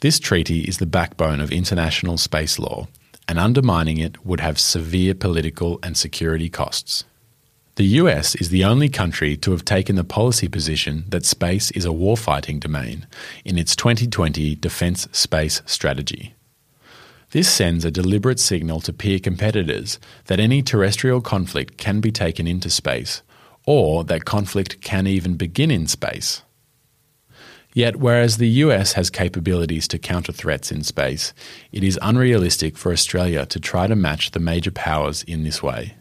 This 0.00 0.18
treaty 0.18 0.62
is 0.62 0.78
the 0.78 0.86
backbone 0.86 1.38
of 1.38 1.52
international 1.52 2.18
space 2.18 2.58
law, 2.58 2.88
and 3.28 3.38
undermining 3.38 3.98
it 3.98 4.26
would 4.26 4.40
have 4.40 4.58
severe 4.58 5.14
political 5.14 5.78
and 5.84 5.96
security 5.96 6.48
costs. 6.48 7.04
The 7.76 7.84
US 8.00 8.34
is 8.34 8.48
the 8.48 8.64
only 8.64 8.88
country 8.88 9.36
to 9.36 9.52
have 9.52 9.64
taken 9.64 9.94
the 9.94 10.02
policy 10.02 10.48
position 10.48 11.04
that 11.10 11.24
space 11.24 11.70
is 11.70 11.84
a 11.84 11.90
warfighting 11.90 12.58
domain 12.58 13.06
in 13.44 13.56
its 13.56 13.76
2020 13.76 14.56
Defence 14.56 15.06
Space 15.12 15.62
Strategy. 15.64 16.34
This 17.32 17.48
sends 17.48 17.84
a 17.84 17.92
deliberate 17.92 18.40
signal 18.40 18.80
to 18.80 18.92
peer 18.92 19.20
competitors 19.20 20.00
that 20.26 20.40
any 20.40 20.62
terrestrial 20.62 21.20
conflict 21.20 21.76
can 21.76 22.00
be 22.00 22.10
taken 22.10 22.48
into 22.48 22.68
space, 22.68 23.22
or 23.66 24.02
that 24.04 24.24
conflict 24.24 24.80
can 24.80 25.06
even 25.06 25.36
begin 25.36 25.70
in 25.70 25.86
space. 25.86 26.42
Yet, 27.72 27.96
whereas 27.96 28.38
the 28.38 28.48
US 28.48 28.94
has 28.94 29.10
capabilities 29.10 29.86
to 29.88 29.98
counter 29.98 30.32
threats 30.32 30.72
in 30.72 30.82
space, 30.82 31.32
it 31.70 31.84
is 31.84 32.00
unrealistic 32.02 32.76
for 32.76 32.90
Australia 32.90 33.46
to 33.46 33.60
try 33.60 33.86
to 33.86 33.94
match 33.94 34.32
the 34.32 34.40
major 34.40 34.72
powers 34.72 35.22
in 35.22 35.44
this 35.44 35.62
way. 35.62 35.94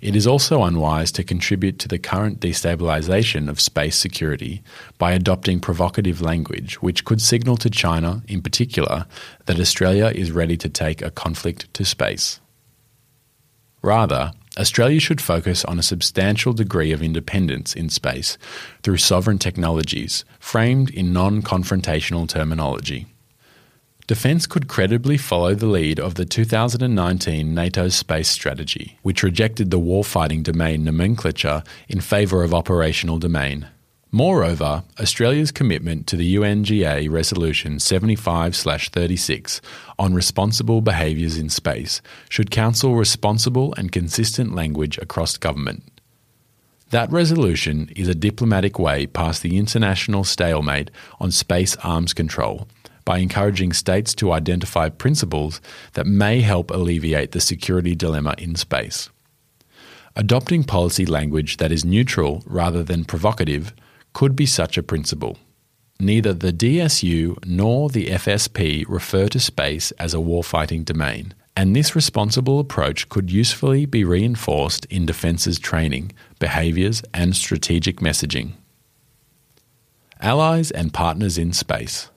It 0.00 0.16
is 0.16 0.26
also 0.26 0.62
unwise 0.62 1.12
to 1.12 1.24
contribute 1.24 1.78
to 1.80 1.88
the 1.88 1.98
current 1.98 2.40
destabilization 2.40 3.50
of 3.50 3.60
space 3.60 3.96
security 3.96 4.62
by 4.96 5.12
adopting 5.12 5.60
provocative 5.60 6.22
language, 6.22 6.80
which 6.80 7.04
could 7.04 7.20
signal 7.20 7.58
to 7.58 7.68
China, 7.68 8.22
in 8.26 8.40
particular, 8.40 9.04
that 9.44 9.60
Australia 9.60 10.06
is 10.06 10.32
ready 10.32 10.56
to 10.56 10.70
take 10.70 11.02
a 11.02 11.10
conflict 11.10 11.72
to 11.74 11.84
space. 11.84 12.40
Rather, 13.82 14.32
Australia 14.58 15.00
should 15.00 15.20
focus 15.20 15.64
on 15.66 15.78
a 15.78 15.82
substantial 15.82 16.54
degree 16.54 16.92
of 16.92 17.02
independence 17.02 17.74
in 17.74 17.90
space 17.90 18.38
through 18.82 18.96
sovereign 18.96 19.38
technologies 19.38 20.24
framed 20.38 20.90
in 20.90 21.12
non 21.12 21.42
confrontational 21.42 22.26
terminology. 22.26 23.06
Defence 24.10 24.48
could 24.48 24.66
credibly 24.66 25.16
follow 25.16 25.54
the 25.54 25.68
lead 25.68 26.00
of 26.00 26.16
the 26.16 26.24
2019 26.24 27.54
NATO 27.54 27.86
space 27.86 28.28
strategy, 28.28 28.98
which 29.02 29.22
rejected 29.22 29.70
the 29.70 29.78
warfighting 29.78 30.42
domain 30.42 30.82
nomenclature 30.82 31.62
in 31.88 32.00
favour 32.00 32.42
of 32.42 32.52
operational 32.52 33.20
domain. 33.20 33.68
Moreover, 34.10 34.82
Australia's 34.98 35.52
commitment 35.52 36.08
to 36.08 36.16
the 36.16 36.34
UNGA 36.34 37.08
Resolution 37.08 37.78
75 37.78 38.56
36 38.56 39.60
on 39.96 40.12
responsible 40.12 40.80
behaviours 40.80 41.38
in 41.38 41.48
space 41.48 42.02
should 42.28 42.50
counsel 42.50 42.96
responsible 42.96 43.72
and 43.76 43.92
consistent 43.92 44.56
language 44.56 44.98
across 44.98 45.36
government. 45.36 45.84
That 46.90 47.12
resolution 47.12 47.88
is 47.94 48.08
a 48.08 48.16
diplomatic 48.16 48.76
way 48.76 49.06
past 49.06 49.44
the 49.44 49.56
international 49.56 50.24
stalemate 50.24 50.90
on 51.20 51.30
space 51.30 51.76
arms 51.76 52.12
control 52.12 52.66
by 53.04 53.18
encouraging 53.18 53.72
states 53.72 54.14
to 54.16 54.32
identify 54.32 54.88
principles 54.88 55.60
that 55.92 56.06
may 56.06 56.40
help 56.40 56.70
alleviate 56.70 57.32
the 57.32 57.40
security 57.40 57.94
dilemma 57.94 58.34
in 58.38 58.54
space. 58.54 59.10
Adopting 60.16 60.64
policy 60.64 61.06
language 61.06 61.58
that 61.58 61.72
is 61.72 61.84
neutral 61.84 62.42
rather 62.46 62.82
than 62.82 63.04
provocative 63.04 63.72
could 64.12 64.34
be 64.34 64.46
such 64.46 64.76
a 64.76 64.82
principle. 64.82 65.38
Neither 66.00 66.32
the 66.32 66.52
DSU 66.52 67.36
nor 67.44 67.90
the 67.90 68.06
FSP 68.06 68.84
refer 68.88 69.28
to 69.28 69.38
space 69.38 69.92
as 69.92 70.14
a 70.14 70.18
warfighting 70.18 70.84
domain, 70.84 71.34
and 71.54 71.76
this 71.76 71.94
responsible 71.94 72.58
approach 72.58 73.08
could 73.08 73.30
usefully 73.30 73.84
be 73.84 74.02
reinforced 74.02 74.86
in 74.86 75.04
defence's 75.04 75.58
training, 75.58 76.12
behaviours, 76.38 77.02
and 77.12 77.36
strategic 77.36 77.98
messaging. 77.98 78.52
Allies 80.20 80.70
and 80.70 80.92
partners 80.92 81.38
in 81.38 81.52
space. 81.52 82.10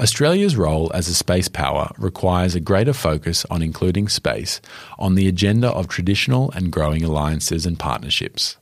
Australia's 0.00 0.56
role 0.56 0.90
as 0.94 1.08
a 1.08 1.14
space 1.14 1.48
power 1.48 1.92
requires 1.98 2.54
a 2.54 2.60
greater 2.60 2.94
focus 2.94 3.44
on 3.50 3.60
including 3.60 4.08
space 4.08 4.58
on 4.98 5.14
the 5.14 5.28
agenda 5.28 5.68
of 5.68 5.88
traditional 5.88 6.50
and 6.52 6.72
growing 6.72 7.04
alliances 7.04 7.66
and 7.66 7.78
partnerships. 7.78 8.56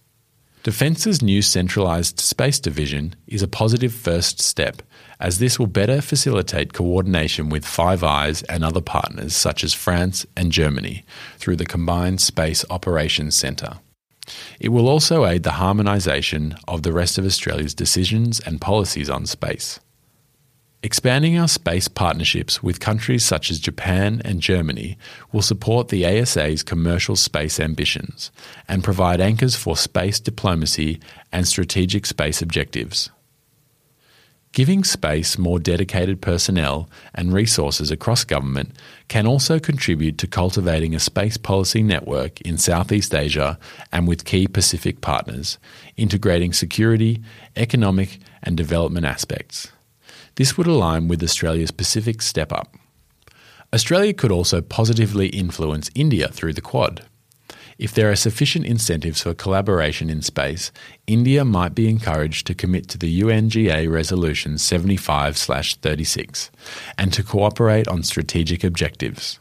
Defence's 0.65 1.23
new 1.23 1.41
centralised 1.41 2.19
space 2.19 2.59
division 2.59 3.15
is 3.29 3.41
a 3.41 3.47
positive 3.47 3.93
first 3.95 4.41
step, 4.41 4.83
as 5.21 5.39
this 5.39 5.61
will 5.61 5.69
better 5.69 6.01
facilitate 6.01 6.73
coordination 6.73 7.49
with 7.51 7.65
Five 7.65 8.03
Eyes 8.03 8.43
and 8.43 8.65
other 8.65 8.81
partners 8.81 9.37
such 9.37 9.63
as 9.63 9.73
France 9.73 10.27
and 10.37 10.51
Germany 10.51 11.05
through 11.37 11.57
the 11.57 11.65
Combined 11.65 12.21
Space 12.21 12.65
Operations 12.69 13.37
Centre. 13.37 13.79
It 14.59 14.71
will 14.71 14.89
also 14.89 15.25
aid 15.25 15.45
the 15.45 15.51
harmonisation 15.51 16.59
of 16.67 16.83
the 16.83 16.93
rest 16.93 17.17
of 17.17 17.25
Australia's 17.25 17.75
decisions 17.75 18.41
and 18.41 18.61
policies 18.61 19.09
on 19.09 19.25
space. 19.25 19.79
Expanding 20.81 21.37
our 21.37 21.49
space 21.49 21.89
partnerships 21.89 22.63
with 22.63 22.79
countries 22.79 23.25
such 23.25 23.51
as 23.51 23.59
Japan 23.59 24.23
and 24.25 24.41
Germany 24.41 24.97
will 25.33 25.43
support 25.43 25.89
the 25.89 26.07
ASA's 26.07 26.63
commercial 26.63 27.17
space 27.17 27.59
ambitions 27.59 28.31
and 28.69 28.85
provide 28.85 29.21
anchors 29.21 29.57
for 29.57 29.77
space 29.77 30.21
diplomacy 30.21 31.01
and 31.33 31.49
strategic 31.49 32.07
space 32.07 32.41
objectives. 32.41 33.11
Giving 34.53 34.85
space 34.85 35.37
more 35.37 35.59
dedicated 35.59 36.23
personnel 36.23 36.89
and 37.13 37.33
resources 37.33 37.91
across 37.91 38.23
government 38.23 38.71
can 39.09 39.27
also 39.27 39.59
contribute 39.59 40.17
to 40.19 40.29
cultivating 40.29 40.95
a 40.95 41.01
space 41.01 41.37
policy 41.37 41.83
network 41.83 42.41
in 42.43 42.57
Southeast 42.57 43.13
Asia 43.17 43.59
and 43.91 44.07
with 44.07 44.25
key 44.25 44.47
Pacific 44.47 45.01
partners, 45.01 45.59
integrating 45.97 46.53
security, 46.53 47.21
economic, 47.57 48.21
and 48.45 48.57
development 48.57 49.05
aspects. 49.05 49.73
This 50.39 50.57
would 50.57 50.69
align 50.69 51.09
with 51.09 51.21
Australia's 51.21 51.73
Pacific 51.73 52.23
Step 52.23 52.53
Up. 52.53 52.77
Australia 53.73 54.15
could 54.15 54.31
also 54.31 54.61
positively 54.61 55.27
influence 55.31 55.91
India 55.97 56.29
through 56.29 56.53
the 56.53 56.61
Quad. 56.61 57.05
If 57.77 57.93
there 57.93 58.09
are 58.09 58.15
sufficient 58.15 58.65
incentives 58.65 59.23
for 59.23 59.35
collaboration 59.35 60.09
in 60.09 60.23
space, 60.23 60.71
India 61.09 61.45
might 61.45 61.75
be 61.75 61.89
encouraged 61.89 62.47
to 62.47 62.55
commit 62.55 62.87
to 62.91 62.99
the 62.99 63.21
UNGA 63.21 63.91
Resolution 63.91 64.59
75 64.59 65.37
36 65.37 66.51
and 66.97 67.13
to 67.13 67.25
cooperate 67.25 67.89
on 67.89 68.05
strategic 68.05 68.63
objectives. 68.63 69.41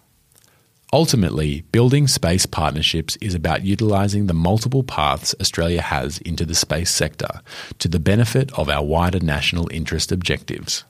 Ultimately, 0.93 1.61
building 1.73 2.07
space 2.07 2.45
partnerships 2.45 3.17
is 3.17 3.35
about 3.35 3.65
utilising 3.65 4.27
the 4.27 4.33
multiple 4.33 4.83
paths 4.83 5.35
Australia 5.41 5.81
has 5.81 6.19
into 6.19 6.45
the 6.45 6.55
space 6.55 6.89
sector 6.89 7.41
to 7.79 7.89
the 7.89 7.99
benefit 7.99 8.57
of 8.57 8.69
our 8.69 8.85
wider 8.85 9.19
national 9.19 9.69
interest 9.69 10.13
objectives. 10.13 10.85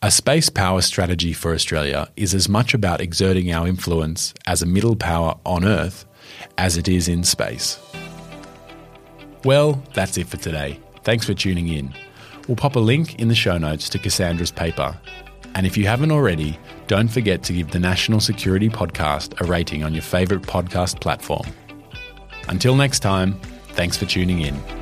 A 0.00 0.10
space 0.10 0.48
power 0.48 0.80
strategy 0.80 1.34
for 1.34 1.52
Australia 1.52 2.08
is 2.16 2.34
as 2.34 2.48
much 2.48 2.72
about 2.72 3.02
exerting 3.02 3.52
our 3.52 3.68
influence 3.68 4.32
as 4.46 4.62
a 4.62 4.66
middle 4.66 4.96
power 4.96 5.38
on 5.44 5.62
Earth 5.62 6.06
as 6.56 6.78
it 6.78 6.88
is 6.88 7.06
in 7.06 7.22
space. 7.22 7.78
Well, 9.44 9.82
that's 9.92 10.16
it 10.16 10.26
for 10.26 10.38
today. 10.38 10.80
Thanks 11.04 11.26
for 11.26 11.34
tuning 11.34 11.68
in. 11.68 11.94
We'll 12.48 12.56
pop 12.56 12.76
a 12.76 12.80
link 12.80 13.20
in 13.20 13.28
the 13.28 13.34
show 13.34 13.58
notes 13.58 13.90
to 13.90 13.98
Cassandra's 13.98 14.50
paper 14.50 14.98
and 15.54 15.66
if 15.66 15.76
you 15.76 15.86
haven't 15.86 16.12
already, 16.12 16.58
don't 16.92 17.08
forget 17.08 17.42
to 17.42 17.54
give 17.54 17.70
the 17.70 17.78
National 17.78 18.20
Security 18.20 18.68
Podcast 18.68 19.40
a 19.40 19.44
rating 19.44 19.82
on 19.82 19.94
your 19.94 20.02
favourite 20.02 20.42
podcast 20.42 21.00
platform. 21.00 21.46
Until 22.48 22.76
next 22.76 23.00
time, 23.00 23.40
thanks 23.68 23.96
for 23.96 24.04
tuning 24.04 24.42
in. 24.42 24.81